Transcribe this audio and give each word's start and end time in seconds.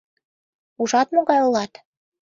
—Ужат, 0.81 1.07
могай 1.15 1.39
улат... 1.47 1.71